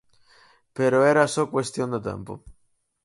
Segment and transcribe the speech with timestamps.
[0.77, 2.33] Pero era só cuestión de tempo.